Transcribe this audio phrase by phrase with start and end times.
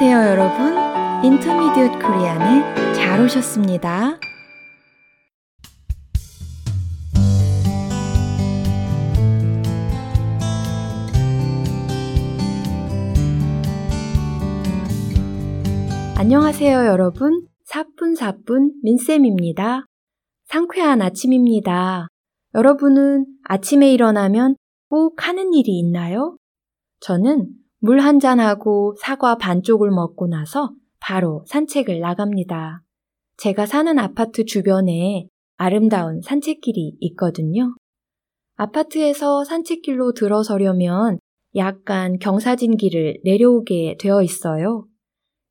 [0.00, 0.74] 안녕하세요, 여러분.
[1.24, 4.20] 인터미디엇 코리안에 잘 오셨습니다.
[16.16, 17.48] 안녕하세요, 여러분.
[17.64, 19.84] 사뿐사뿐 민쌤입니다.
[20.44, 22.06] 상쾌한 아침입니다.
[22.54, 24.54] 여러분은 아침에 일어나면
[24.88, 26.36] 꼭 하는 일이 있나요?
[27.00, 27.48] 저는
[27.80, 32.82] 물 한 잔하고 사과 반쪽을 먹고 나서 바로 산책을 나갑니다.
[33.36, 37.76] 제가 사는 아파트 주변에 아름다운 산책길이 있거든요.
[38.56, 41.18] 아파트에서 산책길로 들어서려면
[41.54, 44.86] 약간 경사진 길을 내려오게 되어 있어요.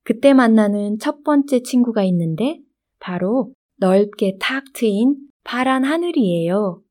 [0.03, 2.59] 그때 만나는 첫 번째 친구가 있는데
[2.99, 5.15] 바로 넓게 탁 트인
[5.45, 6.81] 파란 하늘이에요.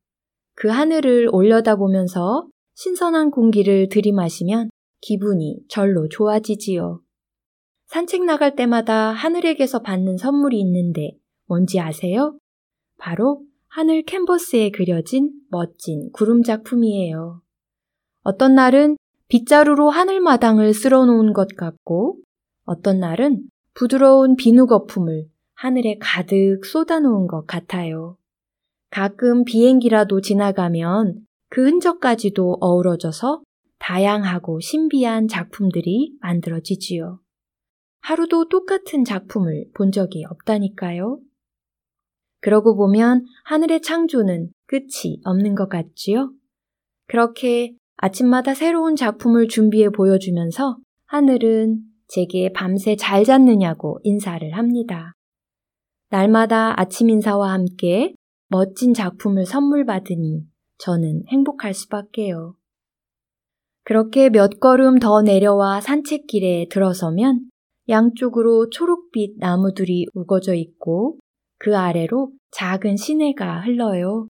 [0.55, 7.01] 그 하늘을 올려다보면서 신선한 공기를 들이마시면 기분이 절로 좋아지지요.
[7.87, 11.13] 산책 나갈 때마다 하늘에게서 받는 선물이 있는데
[11.47, 12.39] 뭔지 아세요?
[12.99, 17.43] 바로 하늘 캔버스에 그려진 멋진 구름 작품이에요.
[18.23, 18.97] 어떤 날은
[19.29, 22.19] 빗자루로 하늘마당을 쓸어 놓은 것 같고,
[22.65, 28.17] 어떤 날은 부드러운 비누 거품을 하늘에 가득 쏟아 놓은 것 같아요.
[28.91, 33.43] 가끔 비행기라도 지나가면 그 흔적까지도 어우러져서
[33.79, 37.21] 다양하고 신비한 작품들이 만들어지지요.
[38.01, 41.21] 하루도 똑같은 작품을 본 적이 없다니까요.
[42.41, 46.33] 그러고 보면 하늘의 창조는 끝이 없는 것 같지요?
[47.09, 55.13] 그렇게 아침마다 새로운 작품을 준비해 보여주면서 하늘은 제게 밤새 잘 잤느냐고 인사를 합니다.
[56.11, 58.15] 날마다 아침 인사와 함께
[58.49, 60.45] 멋진 작품을 선물 받으니
[60.79, 62.55] 저는 행복할 수밖에요.
[63.87, 67.49] 그렇게 몇 걸음 더 내려와 산책길에 들어서면
[67.89, 71.21] 양쪽으로 초록빛 나무들이 우거져 있고
[71.59, 74.27] 그 아래로 작은 시내가 흘러요.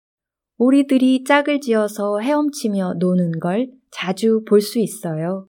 [0.56, 5.48] 오리들이 짝을 지어서 헤엄치며 노는 걸 자주 볼 수 있어요.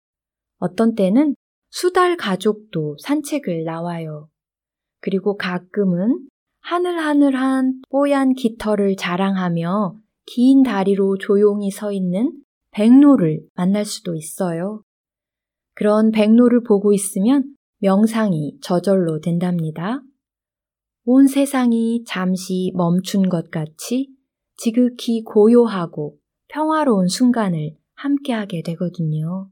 [0.57, 1.35] 어떤 때는
[1.69, 4.27] 수달 가족도 산책을 나와요.
[5.01, 6.27] 그리고 가끔은
[6.61, 12.31] 하늘하늘한 뽀얀 깃털을 자랑하며 긴 다리로 조용히 서 있는
[12.73, 14.84] 백로를 만날 수도 있어요.
[15.75, 20.01] 그런 백로를 보고 있으면 명상이 저절로 된답니다.
[21.06, 24.09] 온 세상이 잠시 멈춘 것 같이
[24.56, 26.17] 지극히 고요하고
[26.47, 29.50] 평화로운 순간을 함께하게 되거든요.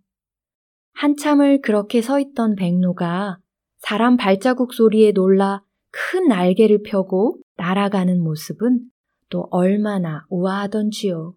[0.93, 3.37] 한참을 그렇게 서 있던 백로가
[3.79, 8.85] 사람 발자국 소리에 놀라 큰 날개를 펴고 날아가는 모습은
[9.29, 11.35] 또 얼마나 우아하던지요.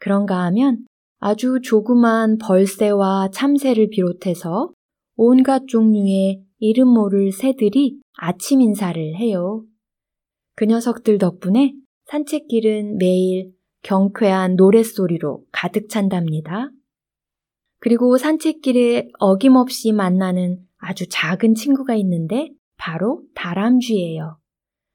[0.00, 0.84] 그런가 하면
[1.20, 4.72] 아주 조그만 벌새와 참새를 비롯해서
[5.16, 9.64] 온갖 종류의 이름 모를 새들이 아침 인사를 해요.
[10.56, 11.74] 그 녀석들 덕분에
[12.06, 13.52] 산책길은 매일
[13.82, 16.70] 경쾌한 노랫소리로 가득 찬답니다.
[17.78, 24.38] 그리고 산책길에 어김없이 만나는 아주 작은 친구가 있는데 바로 다람쥐예요.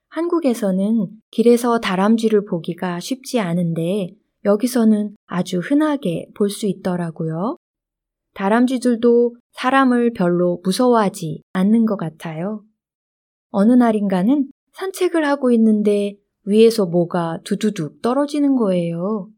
[0.10, 7.58] 한국에서는 길에서 다람쥐를 보기가 쉽지 않은데 여기서는 아주 흔하게 볼 수 있더라고요.
[8.36, 12.64] 다람쥐들도 사람을 별로 무서워하지 않는 것 같아요.
[13.50, 19.30] 어느 날인가는 산책을 하고 있는데 위에서 뭐가 두두둑 떨어지는 거예요.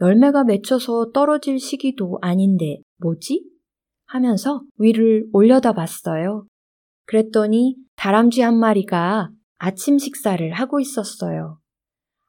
[0.00, 3.44] 열매가 맺혀서 떨어질 시기도 아닌데 뭐지?
[4.06, 6.46] 하면서 위를 올려다 봤어요.
[7.06, 11.61] 그랬더니 다람쥐 한 마리가 아침 식사를 하고 있었어요.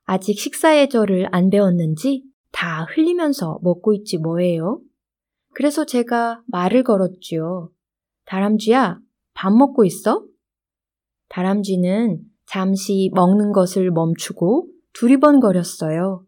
[0.05, 4.81] 아직 식사 예절을 안 배웠는지 다 흘리면서 먹고 있지 뭐예요?
[5.53, 7.69] 그래서 제가 말을 걸었지요.
[8.25, 8.99] 다람쥐야,
[9.33, 10.25] 밥 먹고 있어?
[11.29, 16.25] 다람쥐는 잠시 먹는 것을 멈추고 두리번거렸어요.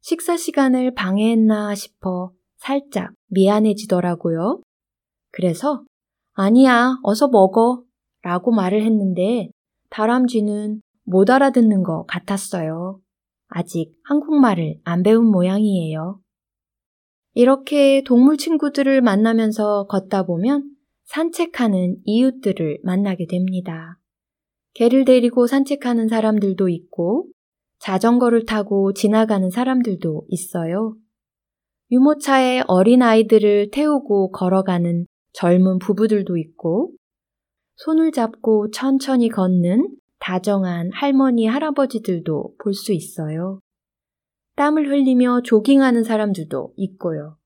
[0.00, 4.62] 식사 시간을 방해했나 싶어 살짝 미안해지더라고요.
[5.32, 5.84] 그래서
[6.32, 7.82] 아니야, 어서 먹어.
[8.22, 9.48] 라고 말을 했는데
[9.90, 10.80] 다람쥐는
[11.10, 13.00] 못 알아듣는 것 같았어요.
[13.48, 16.20] 아직 한국말을 안 배운 모양이에요.
[17.34, 20.70] 이렇게 동물 친구들을 만나면서 걷다 보면
[21.04, 23.98] 산책하는 이웃들을 만나게 됩니다.
[24.74, 27.26] 개를 데리고 산책하는 사람들도 있고
[27.80, 30.94] 자전거를 타고 지나가는 사람들도 있어요.
[31.90, 36.92] 유모차에 어린 아이들을 태우고 걸어가는 젊은 부부들도 있고
[37.76, 39.88] 손을 잡고 천천히 걷는
[40.20, 43.60] 다정한 할머니, 할아버지들도 볼 수 있어요.
[44.56, 47.36] 땀을 흘리며 조깅하는 사람들도 있고요.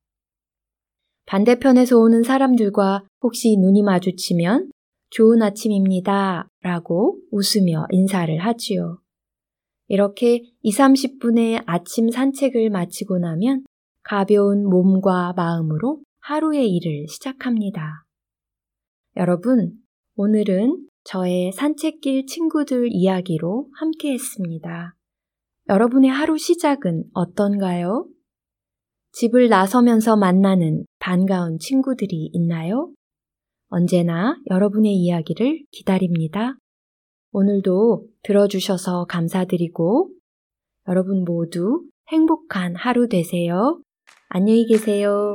[1.26, 4.70] 반대편에서 오는 사람들과 혹시 눈이 마주치면
[5.10, 6.48] 좋은 아침입니다.
[6.60, 8.98] 라고 웃으며 인사를 하지요.
[9.86, 13.64] 이렇게 2, 30분의 아침 산책을 마치고 나면
[14.02, 18.04] 가벼운 몸과 마음으로 하루의 일을 시작합니다.
[19.16, 19.72] 여러분,
[20.16, 24.94] 오늘은 저의 산책길 친구들 이야기로 함께 했습니다.
[25.68, 28.06] 여러분의 하루 시작은 어떤가요?
[29.12, 32.90] 집을 나서면서 만나는 반가운 친구들이 있나요?
[33.68, 36.56] 언제나 여러분의 이야기를 기다립니다.
[37.32, 40.10] 오늘도 들어주셔서 감사드리고
[40.88, 43.80] 여러분 모두 행복한 하루 되세요.
[44.28, 45.34] 안녕히 계세요.